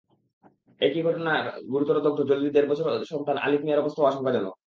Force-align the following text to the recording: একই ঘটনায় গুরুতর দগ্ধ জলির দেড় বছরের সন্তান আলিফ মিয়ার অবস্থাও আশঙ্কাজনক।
একই 0.81 1.01
ঘটনায় 1.03 1.41
গুরুতর 1.71 1.97
দগ্ধ 2.05 2.19
জলির 2.29 2.53
দেড় 2.55 2.67
বছরের 2.71 3.09
সন্তান 3.11 3.35
আলিফ 3.37 3.61
মিয়ার 3.63 3.81
অবস্থাও 3.83 4.09
আশঙ্কাজনক। 4.11 4.53